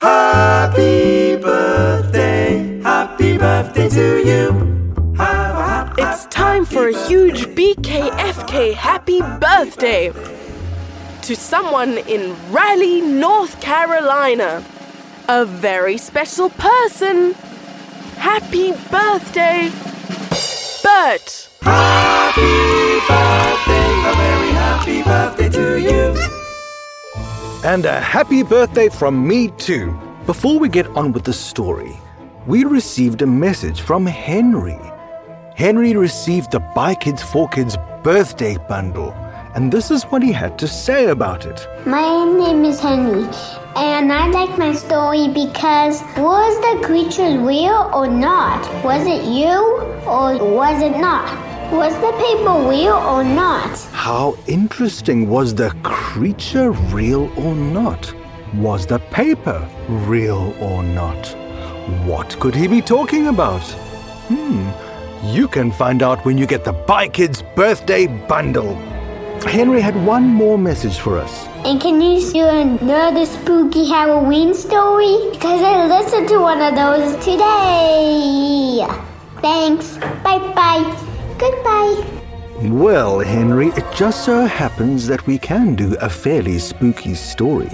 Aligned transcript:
Happy 0.00 1.36
birthday, 1.36 2.80
happy 2.82 3.38
birthday 3.38 3.88
to 3.88 4.18
you. 4.26 5.14
Have 5.16 5.98
a 5.98 6.02
It's 6.02 6.26
time 6.26 6.64
for 6.64 6.88
a 6.88 7.06
huge 7.06 7.46
BKFK 7.56 8.74
happy 8.74 9.20
birthday 9.20 10.12
to 11.22 11.36
someone 11.36 11.98
in 11.98 12.36
Raleigh, 12.50 13.00
North 13.00 13.60
Carolina. 13.60 14.64
A 15.28 15.44
very 15.46 15.96
special 15.96 16.50
person. 16.50 17.32
Happy 18.16 18.72
birthday, 18.90 19.70
Bert. 20.82 21.48
happy 21.62 23.00
birthday, 23.08 23.43
And 27.64 27.86
a 27.86 27.98
happy 27.98 28.42
birthday 28.42 28.90
from 28.90 29.26
me, 29.26 29.48
too. 29.48 29.98
Before 30.26 30.58
we 30.58 30.68
get 30.68 30.86
on 30.88 31.12
with 31.12 31.24
the 31.24 31.32
story, 31.32 31.98
we 32.46 32.64
received 32.64 33.22
a 33.22 33.26
message 33.26 33.80
from 33.80 34.04
Henry. 34.04 34.78
Henry 35.56 35.96
received 35.96 36.50
the 36.50 36.60
By 36.60 36.94
Kids 36.94 37.22
for 37.22 37.48
Kids 37.48 37.78
birthday 38.02 38.58
bundle, 38.68 39.12
and 39.54 39.72
this 39.72 39.90
is 39.90 40.02
what 40.04 40.22
he 40.22 40.30
had 40.30 40.58
to 40.58 40.68
say 40.68 41.06
about 41.06 41.46
it. 41.46 41.66
My 41.86 42.26
name 42.26 42.66
is 42.66 42.80
Henry, 42.80 43.24
and 43.76 44.12
I 44.12 44.28
like 44.28 44.58
my 44.58 44.74
story 44.74 45.28
because 45.28 46.02
was 46.18 46.54
the 46.66 46.86
creature 46.86 47.40
real 47.40 47.90
or 47.94 48.06
not? 48.06 48.60
Was 48.84 49.06
it 49.06 49.24
you 49.24 49.56
or 50.04 50.36
was 50.36 50.82
it 50.82 50.98
not? 50.98 51.32
Was 51.72 51.94
the 51.94 52.12
paper 52.20 52.68
real 52.68 52.92
or 52.92 53.24
not? 53.24 53.74
How 54.04 54.36
interesting 54.46 55.30
was 55.30 55.54
the 55.54 55.70
creature 55.82 56.72
real 56.72 57.32
or 57.38 57.54
not? 57.54 58.12
Was 58.52 58.86
the 58.86 58.98
paper 58.98 59.66
real 59.88 60.54
or 60.60 60.82
not? 60.82 61.28
What 62.04 62.38
could 62.38 62.54
he 62.54 62.68
be 62.68 62.82
talking 62.82 63.28
about? 63.28 63.62
Hmm, 64.28 64.68
you 65.34 65.48
can 65.48 65.72
find 65.72 66.02
out 66.02 66.22
when 66.26 66.36
you 66.36 66.46
get 66.46 66.64
the 66.64 66.74
By 66.74 67.08
Kids 67.08 67.42
birthday 67.56 68.06
bundle. 68.06 68.74
Henry 69.46 69.80
had 69.80 69.96
one 70.04 70.24
more 70.26 70.58
message 70.58 70.98
for 70.98 71.18
us. 71.18 71.46
And 71.64 71.80
can 71.80 71.98
you 72.02 72.20
do 72.30 72.46
another 72.46 73.24
spooky 73.24 73.88
Halloween 73.88 74.52
story? 74.52 75.30
Because 75.30 75.62
I 75.62 75.86
listened 75.86 76.28
to 76.28 76.40
one 76.40 76.60
of 76.60 76.74
those 76.74 77.16
today. 77.24 78.86
Thanks. 79.40 79.96
Bye 80.22 80.52
bye. 80.52 80.84
Goodbye. 81.38 82.13
Well, 82.62 83.18
Henry, 83.18 83.68
it 83.68 83.84
just 83.94 84.24
so 84.24 84.46
happens 84.46 85.08
that 85.08 85.26
we 85.26 85.38
can 85.38 85.74
do 85.74 85.96
a 86.00 86.08
fairly 86.08 86.58
spooky 86.58 87.14
story. 87.14 87.70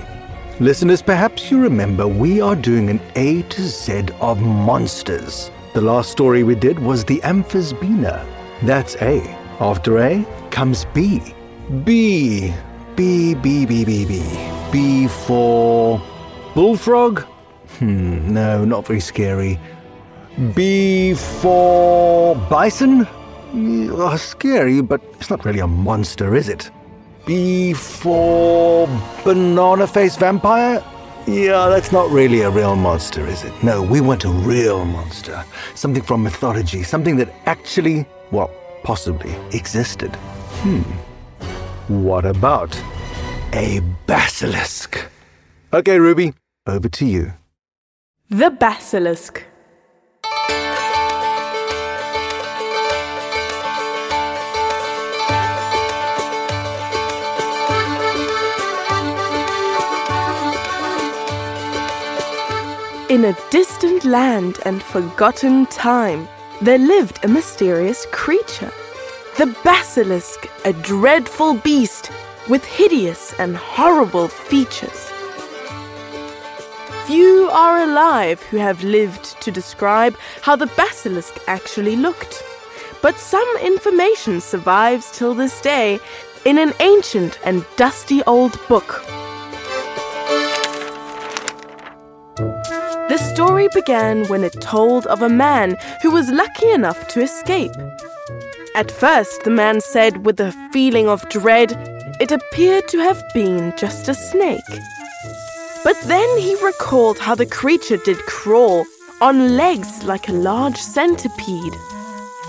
Listeners, 0.59 1.03
perhaps 1.03 1.51
you 1.51 1.61
remember 1.61 2.09
we 2.09 2.41
are 2.41 2.57
doing 2.57 2.89
an 2.89 3.01
A 3.15 3.43
to 3.43 3.63
Z 3.63 4.07
of 4.21 4.41
monsters. 4.41 5.51
The 5.75 5.83
last 5.83 6.11
story 6.11 6.45
we 6.45 6.55
did 6.55 6.79
was 6.79 7.05
the 7.05 7.21
Amphisbaena. 7.21 8.25
That's 8.63 8.97
A. 9.03 9.21
After 9.61 9.99
A 10.01 10.27
comes 10.51 10.87
B. 10.87 11.21
B. 11.85 12.53
B, 12.97 13.35
B, 13.35 13.67
B, 13.67 13.85
B, 13.85 14.07
B. 14.07 14.23
B 14.73 15.09
for 15.09 16.01
bullfrog? 16.55 17.21
Hmm, 17.79 18.33
no, 18.33 18.65
not 18.65 18.87
very 18.87 19.01
scary. 19.01 19.61
B 20.55 21.15
for 21.15 22.35
bison? 22.49 23.07
Yeah, 23.53 24.17
scary, 24.17 24.81
but 24.81 25.01
it's 25.19 25.31
not 25.31 25.45
really 25.45 25.61
a 25.61 25.67
monster, 25.67 26.35
is 26.35 26.49
it? 26.49 26.71
B 27.27 27.75
banana 29.25 29.87
face 29.87 30.17
vampire? 30.17 30.83
Yeah, 31.27 31.69
that's 31.69 31.93
not 31.93 32.11
really 32.11 32.41
a 32.43 32.51
real 32.51 32.77
monster, 32.77 33.27
is 33.27 33.45
it? 33.45 33.53
No, 33.63 33.83
we 33.83 34.01
want 34.01 34.25
a 34.25 34.31
real 34.31 34.85
monster. 34.85 35.45
Something 35.75 36.03
from 36.03 36.23
mythology, 36.23 36.83
something 36.83 37.17
that 37.17 37.33
actually, 37.47 38.07
well, 38.31 38.51
possibly 38.85 39.35
existed. 39.53 40.15
Hmm. 40.63 40.83
What 41.89 42.25
about 42.25 42.81
a 43.53 43.81
basilisk? 44.07 45.09
Okay, 45.73 45.99
Ruby, 45.99 46.35
over 46.67 46.89
to 46.89 47.05
you. 47.07 47.33
The 48.31 48.51
Basilisk. 48.51 49.45
In 63.11 63.25
a 63.25 63.37
distant 63.51 64.05
land 64.05 64.61
and 64.65 64.81
forgotten 64.81 65.67
time, 65.67 66.29
there 66.63 66.79
lived 66.79 67.25
a 67.25 67.29
mysterious 67.29 68.07
creature. 68.13 68.71
The 69.37 69.53
basilisk, 69.65 70.49
a 70.65 70.73
dreadful 70.73 71.55
beast 71.55 72.13
with 72.49 72.65
hideous 72.65 73.35
and 73.41 73.57
horrible 73.57 74.29
features. 74.29 75.11
Few 77.09 77.51
are 77.51 77.83
alive 77.83 78.41
who 78.43 78.59
have 78.59 78.85
lived 78.85 79.43
to 79.43 79.51
describe 79.51 80.17
how 80.43 80.55
the 80.55 80.71
basilisk 80.77 81.37
actually 81.49 81.97
looked. 81.97 82.45
But 83.03 83.19
some 83.19 83.57
information 83.61 84.41
survives 84.41 85.11
till 85.11 85.35
this 85.35 85.61
day 85.61 85.99
in 86.45 86.59
an 86.59 86.75
ancient 86.79 87.41
and 87.45 87.67
dusty 87.75 88.23
old 88.23 88.57
book. 88.69 89.05
Story 93.41 93.69
began 93.73 94.27
when 94.27 94.45
it 94.45 94.61
told 94.61 95.07
of 95.07 95.23
a 95.23 95.29
man 95.47 95.75
who 96.03 96.11
was 96.11 96.31
lucky 96.31 96.71
enough 96.73 97.09
to 97.09 97.23
escape. 97.23 97.73
At 98.75 98.91
first, 98.91 99.45
the 99.45 99.51
man 99.51 99.81
said 99.81 100.27
with 100.27 100.39
a 100.41 100.53
feeling 100.75 101.09
of 101.09 101.27
dread, 101.31 101.73
it 102.21 102.33
appeared 102.33 102.87
to 102.89 102.99
have 102.99 103.23
been 103.33 103.73
just 103.79 104.11
a 104.11 104.15
snake. 104.15 104.73
But 105.83 105.99
then 106.03 106.29
he 106.37 106.55
recalled 106.63 107.19
how 107.19 107.35
the 107.35 107.47
creature 107.47 107.97
did 107.97 108.19
crawl 108.27 108.85
on 109.23 109.57
legs 109.57 110.05
like 110.05 110.29
a 110.29 110.41
large 110.51 110.77
centipede. 110.77 111.77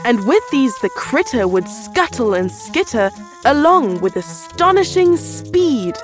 And 0.03 0.28
with 0.28 0.44
these, 0.52 0.78
the 0.79 0.96
critter 0.97 1.47
would 1.47 1.69
scuttle 1.69 2.34
and 2.34 2.52
skitter 2.52 3.12
along 3.46 4.02
with 4.02 4.18
astonishing 4.18 5.16
speed. 5.16 5.96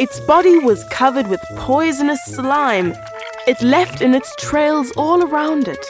Its 0.00 0.18
body 0.26 0.58
was 0.58 0.84
covered 0.90 1.28
with 1.28 1.40
poisonous 1.54 2.24
slime. 2.24 2.92
It 3.46 3.62
left 3.62 4.02
in 4.02 4.12
its 4.12 4.34
trails 4.40 4.90
all 4.96 5.22
around 5.22 5.68
it. 5.68 5.86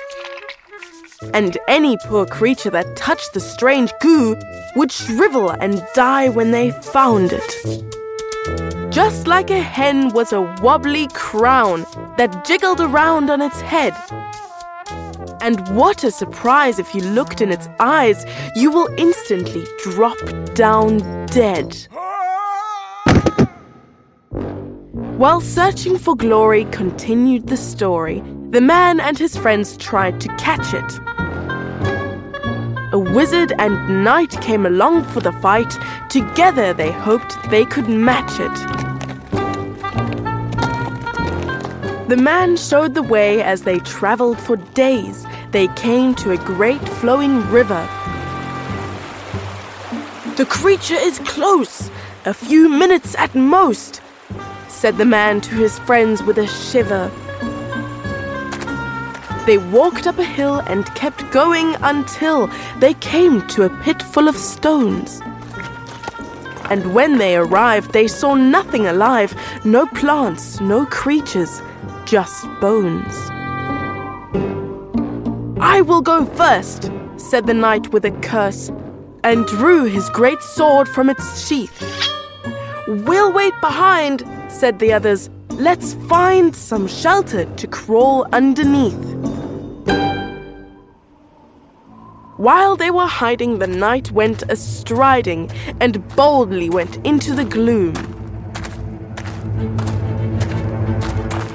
And 1.33 1.57
any 1.69 1.97
poor 2.05 2.27
creature 2.27 2.69
that 2.69 2.97
touched 2.97 3.33
the 3.33 3.41
strange 3.41 3.91
goo 4.03 4.37
would 4.75 4.93
shrivel 4.93 5.49
and 5.49 5.83
die 5.95 6.29
when 6.29 6.51
they 6.51 6.71
found 6.71 7.33
it. 7.33 8.93
Just 8.93 9.27
like 9.27 9.49
a 9.49 9.63
hen 9.63 10.11
was 10.11 10.35
a 10.35 10.43
wobbly 10.63 11.09
crown 11.15 11.87
that 12.19 12.45
jiggled 12.45 12.83
around 12.83 13.31
on 13.31 13.41
its 13.41 13.63
head. 13.63 13.95
And 15.41 15.67
what 15.75 16.05
a 16.05 16.11
surprise 16.11 16.79
if 16.79 16.95
you 16.95 17.01
looked 17.01 17.41
in 17.41 17.51
its 17.51 17.69
eyes, 17.81 18.27
you 18.55 18.71
will 18.71 18.89
instantly 18.99 19.65
drop 19.83 20.19
down 20.55 20.99
dead. 21.27 21.89
While 25.17 25.41
searching 25.41 25.97
for 25.97 26.15
glory 26.15 26.67
continued 26.67 27.47
the 27.47 27.57
story, 27.57 28.23
the 28.51 28.61
man 28.61 29.01
and 29.01 29.17
his 29.19 29.35
friends 29.35 29.75
tried 29.79 30.21
to 30.21 30.29
catch 30.37 30.75
it. 30.75 31.01
A 32.93 32.99
wizard 32.99 33.55
and 33.59 34.05
knight 34.05 34.39
came 34.43 34.67
along 34.67 35.05
for 35.05 35.21
the 35.21 35.33
fight. 35.33 35.79
Together 36.11 36.75
they 36.75 36.93
hoped 36.93 37.35
they 37.49 37.65
could 37.65 37.89
match 37.89 38.39
it. 38.39 38.57
The 42.11 42.19
man 42.19 42.59
showed 42.59 42.93
the 42.93 43.03
way 43.03 43.43
as 43.43 43.63
they 43.63 43.79
traveled 43.79 44.39
for 44.39 44.57
days. 44.57 45.25
They 45.51 45.69
came 45.69 46.15
to 46.17 46.33
a 46.33 46.37
great 46.37 46.87
flowing 47.01 47.41
river. 47.51 47.89
The 50.37 50.45
creature 50.47 51.01
is 51.01 51.21
close, 51.21 51.91
a 52.27 52.35
few 52.35 52.69
minutes 52.69 53.15
at 53.15 53.35
most, 53.35 54.03
said 54.77 54.99
the 54.99 55.07
man 55.07 55.41
to 55.41 55.55
his 55.55 55.79
friends 55.81 56.23
with 56.23 56.37
a 56.37 56.47
shiver. 56.47 57.11
They 59.47 59.57
walked 59.57 60.07
up 60.07 60.19
a 60.19 60.25
hill 60.25 60.59
and 60.67 60.85
kept 60.95 61.31
going 61.31 61.75
until 61.77 62.49
they 62.79 62.93
came 62.95 63.47
to 63.49 63.63
a 63.63 63.83
pit 63.83 64.03
full 64.03 64.29
of 64.29 64.37
stones. 64.37 65.23
And 66.69 66.93
when 66.93 67.17
they 67.17 67.37
arrived, 67.37 67.95
they 67.95 68.07
saw 68.07 68.35
nothing 68.35 68.87
alive 68.87 69.35
no 69.65 69.87
plants, 69.87 70.61
no 70.61 70.85
creatures, 70.85 71.63
just 72.05 72.45
bones. 72.61 73.15
I 75.59 75.81
will 75.81 76.03
go 76.03 76.27
first, 76.27 76.91
said 77.17 77.47
the 77.47 77.55
knight 77.55 77.95
with 77.95 78.05
a 78.05 78.11
curse, 78.21 78.71
and 79.25 79.47
drew 79.47 79.85
his 79.85 80.11
great 80.11 80.43
sword 80.43 80.87
from 80.87 81.09
its 81.09 81.47
sheath. 81.47 81.83
We'll 82.87 83.33
wait 83.33 83.55
behind, 83.63 84.23
said 84.51 84.79
the 84.79 84.93
others. 84.93 85.31
Let's 85.51 85.95
find 86.09 86.55
some 86.55 86.87
shelter 86.87 87.45
to 87.45 87.67
crawl 87.67 88.27
underneath. 88.33 89.17
While 92.37 92.77
they 92.77 92.91
were 92.91 93.07
hiding, 93.07 93.59
the 93.59 93.67
knight 93.67 94.13
went 94.13 94.43
astriding 94.51 95.51
and 95.81 96.07
boldly 96.17 96.69
went 96.69 96.97
into 97.07 97.35
the 97.35 97.47
gloom. 97.47 97.95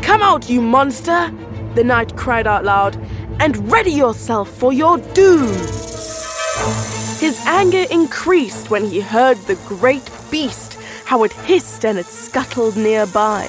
Come 0.01 0.23
out, 0.23 0.49
you 0.49 0.61
monster! 0.61 1.31
The 1.75 1.83
knight 1.83 2.17
cried 2.17 2.47
out 2.47 2.65
loud, 2.65 2.97
and 3.39 3.71
ready 3.71 3.91
yourself 3.91 4.49
for 4.49 4.73
your 4.73 4.97
doom! 5.13 5.47
His 7.19 7.39
anger 7.45 7.85
increased 7.91 8.71
when 8.71 8.83
he 8.83 8.99
heard 8.99 9.37
the 9.37 9.55
great 9.67 10.09
beast, 10.31 10.70
how 11.11 11.25
it 11.25 11.33
hissed 11.33 11.83
and 11.83 11.99
it 11.99 12.05
scuttled 12.05 12.77
nearby. 12.77 13.45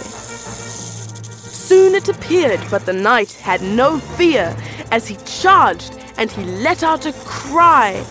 Soon 1.68 1.94
it 1.94 2.08
appeared, 2.08 2.58
but 2.68 2.84
the 2.86 2.92
knight 2.92 3.30
had 3.34 3.62
no 3.62 4.00
fear 4.00 4.52
as 4.90 5.06
he 5.06 5.14
charged 5.24 5.96
and 6.16 6.28
he 6.28 6.42
let 6.66 6.82
out 6.82 7.06
a 7.06 7.12
cry. 7.12 8.04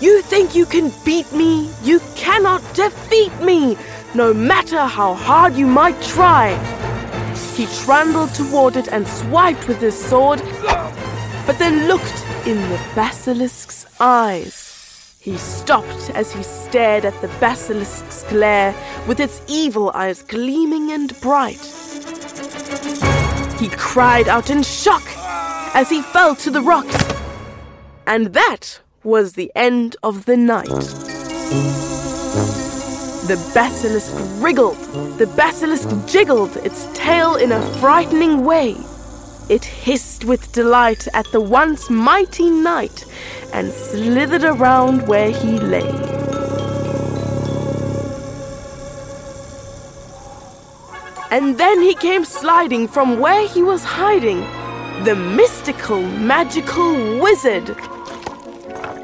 You 0.00 0.22
think 0.22 0.54
you 0.54 0.64
can 0.64 0.92
beat 1.04 1.32
me? 1.32 1.68
You 1.82 1.98
cannot 2.14 2.62
defeat 2.72 3.34
me, 3.40 3.76
no 4.14 4.32
matter 4.32 4.84
how 4.84 5.14
hard 5.14 5.56
you 5.56 5.66
might 5.66 6.00
try. 6.00 6.54
He 7.56 7.66
trundled 7.82 8.32
toward 8.32 8.76
it 8.76 8.86
and 8.92 9.08
swiped 9.08 9.66
with 9.66 9.80
his 9.80 9.98
sword, 10.00 10.40
but 11.46 11.58
then 11.58 11.88
looked 11.88 12.24
in 12.46 12.58
the 12.70 12.80
basilisk's 12.94 13.86
eyes. 13.98 14.67
He 15.28 15.36
stopped 15.36 16.10
as 16.14 16.32
he 16.32 16.42
stared 16.42 17.04
at 17.04 17.20
the 17.20 17.28
basilisk's 17.38 18.22
glare 18.30 18.74
with 19.06 19.20
its 19.20 19.42
evil 19.46 19.90
eyes 19.90 20.22
gleaming 20.22 20.90
and 20.90 21.12
bright. 21.20 21.60
He 23.60 23.68
cried 23.68 24.26
out 24.26 24.48
in 24.48 24.62
shock 24.62 25.02
as 25.74 25.90
he 25.90 26.00
fell 26.00 26.34
to 26.36 26.50
the 26.50 26.62
rocks. 26.62 26.96
And 28.06 28.28
that 28.28 28.80
was 29.04 29.34
the 29.34 29.52
end 29.54 29.96
of 30.02 30.24
the 30.24 30.38
night. 30.38 30.64
The 33.28 33.50
basilisk 33.52 34.10
wriggled, 34.42 34.78
the 35.18 35.26
basilisk 35.36 35.90
jiggled 36.10 36.56
its 36.56 36.86
tail 36.94 37.34
in 37.34 37.52
a 37.52 37.60
frightening 37.80 38.46
way. 38.46 38.76
It 39.48 39.64
hissed 39.64 40.26
with 40.26 40.52
delight 40.52 41.08
at 41.14 41.26
the 41.32 41.40
once 41.40 41.88
mighty 41.88 42.50
knight 42.50 43.06
and 43.54 43.72
slithered 43.72 44.44
around 44.44 45.08
where 45.08 45.30
he 45.30 45.58
lay. 45.58 45.88
And 51.30 51.56
then 51.56 51.80
he 51.80 51.94
came 51.94 52.24
sliding 52.26 52.88
from 52.88 53.20
where 53.20 53.46
he 53.48 53.62
was 53.62 53.84
hiding, 53.84 54.40
the 55.04 55.14
mystical, 55.14 56.02
magical 56.02 57.18
wizard. 57.18 57.74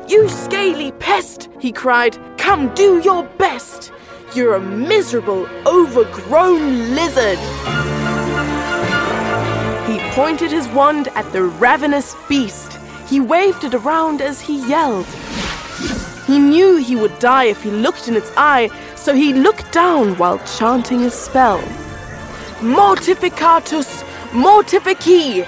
You 0.08 0.28
scaly 0.28 0.92
pest, 0.92 1.48
he 1.58 1.72
cried, 1.72 2.18
come 2.36 2.74
do 2.74 3.00
your 3.00 3.24
best. 3.38 3.92
You're 4.34 4.56
a 4.56 4.60
miserable, 4.60 5.46
overgrown 5.66 6.94
lizard. 6.94 8.03
Pointed 10.14 10.52
his 10.52 10.68
wand 10.68 11.08
at 11.16 11.30
the 11.32 11.42
ravenous 11.42 12.14
beast. 12.28 12.78
He 13.08 13.18
waved 13.18 13.64
it 13.64 13.74
around 13.74 14.20
as 14.20 14.40
he 14.40 14.64
yelled. 14.68 15.06
He 16.28 16.38
knew 16.38 16.76
he 16.76 16.94
would 16.94 17.18
die 17.18 17.46
if 17.46 17.64
he 17.64 17.72
looked 17.72 18.06
in 18.06 18.14
its 18.14 18.30
eye, 18.36 18.70
so 18.94 19.12
he 19.12 19.34
looked 19.34 19.72
down 19.72 20.16
while 20.16 20.38
chanting 20.56 21.02
a 21.02 21.10
spell. 21.10 21.58
Mortificatus, 22.60 24.04
mortifici, 24.30 25.44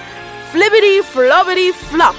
flibbity 0.50 1.00
flobbity 1.00 1.72
flop. 1.72 2.16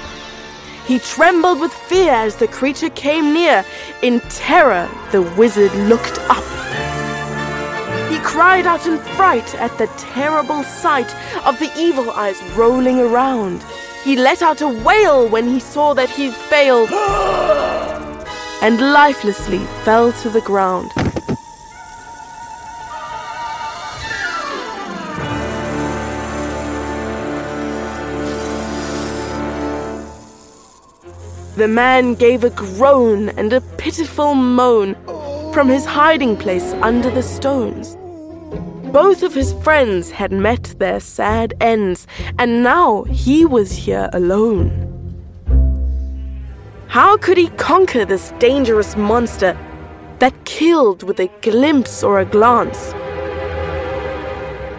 He 0.86 0.98
trembled 1.00 1.60
with 1.60 1.74
fear 1.74 2.12
as 2.12 2.36
the 2.36 2.48
creature 2.48 2.88
came 2.88 3.34
near. 3.34 3.62
In 4.00 4.20
terror, 4.30 4.88
the 5.12 5.20
wizard 5.20 5.74
looked 5.90 6.18
up. 6.30 6.67
He 8.18 8.24
cried 8.24 8.66
out 8.66 8.84
in 8.84 8.98
fright 9.14 9.54
at 9.54 9.78
the 9.78 9.86
terrible 9.96 10.64
sight 10.64 11.14
of 11.46 11.56
the 11.60 11.70
evil 11.78 12.10
eyes 12.10 12.42
rolling 12.56 12.98
around. 12.98 13.62
He 14.02 14.16
let 14.16 14.42
out 14.42 14.60
a 14.60 14.66
wail 14.66 15.28
when 15.28 15.46
he 15.48 15.60
saw 15.60 15.94
that 15.94 16.10
he'd 16.10 16.34
failed 16.34 16.90
and 18.60 18.80
lifelessly 18.92 19.60
fell 19.84 20.12
to 20.14 20.30
the 20.30 20.40
ground. 20.40 20.90
The 31.54 31.68
man 31.68 32.14
gave 32.14 32.42
a 32.42 32.50
groan 32.50 33.28
and 33.28 33.52
a 33.52 33.60
pitiful 33.60 34.34
moan 34.34 34.96
from 35.52 35.68
his 35.68 35.84
hiding 35.84 36.36
place 36.36 36.72
under 36.82 37.10
the 37.10 37.22
stones. 37.22 37.96
Both 38.92 39.22
of 39.22 39.34
his 39.34 39.52
friends 39.62 40.10
had 40.10 40.32
met 40.32 40.74
their 40.78 40.98
sad 40.98 41.52
ends, 41.60 42.06
and 42.38 42.62
now 42.62 43.04
he 43.04 43.44
was 43.44 43.70
here 43.70 44.08
alone. 44.14 44.70
How 46.88 47.18
could 47.18 47.36
he 47.36 47.48
conquer 47.58 48.06
this 48.06 48.32
dangerous 48.38 48.96
monster 48.96 49.56
that 50.20 50.44
killed 50.46 51.02
with 51.02 51.20
a 51.20 51.30
glimpse 51.42 52.02
or 52.02 52.18
a 52.18 52.24
glance? 52.24 52.92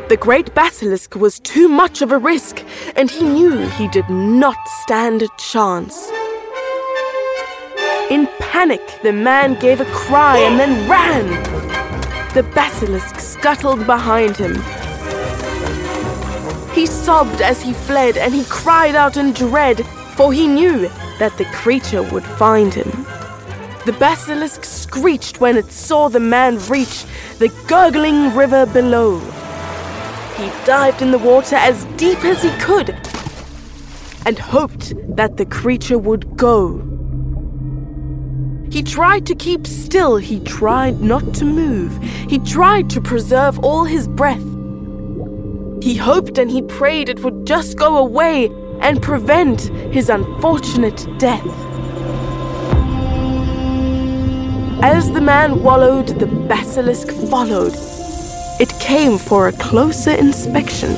The 0.10 0.18
great 0.20 0.56
basilisk 0.56 1.14
was 1.16 1.40
too 1.40 1.68
much 1.68 2.02
of 2.02 2.12
a 2.12 2.18
risk, 2.18 2.64
and 2.96 3.12
he 3.12 3.24
knew 3.24 3.60
he 3.78 3.88
did 3.90 4.10
not 4.10 4.58
stand 4.82 5.22
a 5.22 5.28
chance. 5.38 6.10
In 8.10 8.28
panic, 8.40 8.82
the 9.04 9.14
man 9.14 9.54
gave 9.60 9.80
a 9.80 9.86
cry 9.86 10.40
and 10.40 10.60
then 10.60 10.90
ran. 10.90 11.59
The 12.40 12.56
basilisk 12.56 13.20
scuttled 13.20 13.86
behind 13.86 14.38
him. 14.38 14.56
He 16.72 16.86
sobbed 16.86 17.42
as 17.42 17.62
he 17.62 17.74
fled 17.74 18.18
and 18.18 18.34
he 18.34 18.46
cried 18.46 18.96
out 18.96 19.18
in 19.18 19.34
dread, 19.34 19.86
for 20.16 20.32
he 20.32 20.48
knew 20.48 20.88
that 21.20 21.38
the 21.38 21.44
creature 21.52 22.02
would 22.02 22.24
find 22.24 22.74
him. 22.74 22.90
The 23.86 23.94
basilisk 24.00 24.64
screeched 24.64 25.42
when 25.42 25.58
it 25.58 25.70
saw 25.70 26.08
the 26.08 26.22
man 26.22 26.60
reach 26.70 27.04
the 27.40 27.50
gurgling 27.68 28.34
river 28.34 28.66
below. 28.66 29.20
He 30.38 30.50
dived 30.66 31.02
in 31.02 31.12
the 31.12 31.18
water 31.18 31.58
as 31.58 31.84
deep 31.98 32.24
as 32.24 32.42
he 32.42 32.52
could 32.52 32.92
and 34.26 34.40
hoped 34.40 34.94
that 35.18 35.36
the 35.36 35.46
creature 35.46 36.00
would 36.00 36.38
go. 36.38 36.89
He 38.72 38.84
tried 38.84 39.26
to 39.26 39.36
keep 39.36 39.66
still, 39.66 40.18
he 40.18 40.40
tried 40.42 41.02
not 41.02 41.34
to 41.36 41.46
move, 41.46 41.98
he 42.30 42.38
tried 42.38 42.90
to 42.92 43.02
preserve 43.02 43.58
all 43.60 43.84
his 43.84 44.08
breath. 44.08 44.44
He 45.82 45.96
hoped 45.96 46.38
and 46.38 46.52
he 46.52 46.62
prayed 46.62 47.10
it 47.10 47.24
would 47.24 47.48
just 47.48 47.78
go 47.78 47.98
away 47.98 48.52
and 48.82 49.02
prevent 49.02 49.62
his 49.92 50.10
unfortunate 50.10 51.08
death. 51.18 51.48
As 54.84 55.12
the 55.12 55.22
man 55.22 55.64
wallowed, 55.64 56.20
the 56.20 56.28
basilisk 56.28 57.12
followed. 57.30 57.74
It 58.60 58.70
came 58.80 59.18
for 59.18 59.48
a 59.48 59.54
closer 59.54 60.12
inspection. 60.12 60.92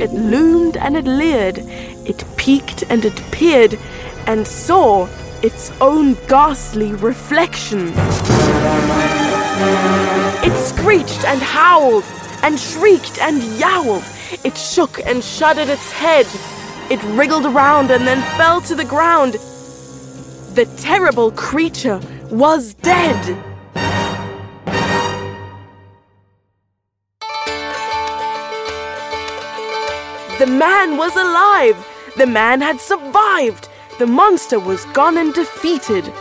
It 0.00 0.10
loomed 0.12 0.76
and 0.78 0.96
it 0.96 1.04
leered, 1.04 1.58
it 1.58 2.24
peeked 2.36 2.82
and 2.88 3.04
it 3.04 3.14
peered, 3.30 3.78
and 4.26 4.46
saw 4.46 5.06
its 5.44 5.70
own 5.82 6.14
ghastly 6.26 6.94
reflection. 6.94 7.92
It 10.42 10.56
screeched 10.56 11.22
and 11.26 11.42
howled, 11.42 12.04
and 12.42 12.58
shrieked 12.58 13.18
and 13.18 13.42
yowled. 13.60 14.04
It 14.42 14.56
shook 14.56 15.00
and 15.04 15.22
shuddered 15.22 15.68
its 15.68 15.92
head. 15.92 16.26
It 16.90 17.02
wriggled 17.14 17.44
around 17.44 17.90
and 17.90 18.06
then 18.06 18.22
fell 18.38 18.62
to 18.62 18.74
the 18.74 18.86
ground. 18.86 19.34
The 20.54 20.64
terrible 20.78 21.30
creature 21.32 22.00
was 22.30 22.72
dead. 22.72 23.22
The 30.38 30.46
man 30.46 30.96
was 30.96 31.14
alive. 31.16 31.76
The 32.16 32.26
man 32.26 32.62
had 32.62 32.80
survived. 32.80 33.68
The 33.96 34.06
monster 34.08 34.58
was 34.58 34.84
gone 34.86 35.16
and 35.18 35.32
defeated. 35.32 36.12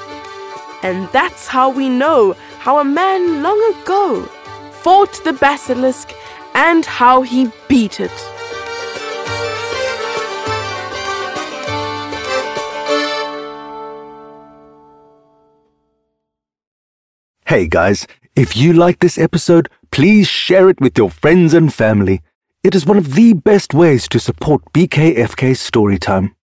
And 0.83 1.09
that's 1.09 1.47
how 1.47 1.71
we 1.71 1.89
know 1.89 2.33
how 2.59 2.77
a 2.77 2.85
man 2.85 3.41
long 3.41 3.59
ago 3.81 4.25
fought 4.83 5.19
the 5.23 5.33
basilisk 5.33 6.13
and 6.53 6.85
how 6.85 7.23
he 7.23 7.51
beat 7.67 7.99
it. 7.99 8.11
Hey 17.47 17.67
guys, 17.67 18.05
if 18.35 18.55
you 18.55 18.73
like 18.73 18.99
this 18.99 19.17
episode, 19.17 19.67
please 19.89 20.27
share 20.27 20.69
it 20.69 20.79
with 20.79 20.95
your 20.95 21.09
friends 21.09 21.55
and 21.55 21.73
family. 21.73 22.21
It 22.63 22.75
is 22.75 22.85
one 22.85 22.99
of 22.99 23.15
the 23.15 23.33
best 23.33 23.73
ways 23.73 24.07
to 24.09 24.19
support 24.19 24.61
BKFK 24.73 25.53
Storytime. 25.55 26.35